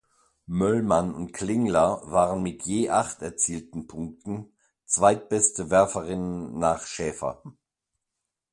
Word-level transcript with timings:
Möllmann 0.47 1.13
und 1.13 1.31
Klingler 1.31 2.01
waren 2.05 2.41
mit 2.41 2.63
je 2.63 2.89
acht 2.89 3.21
erzielten 3.21 3.85
Punkten 3.85 4.51
zweitbeste 4.87 5.69
Werferinnen 5.69 6.57
nach 6.57 6.87
Schäfer. 6.87 7.43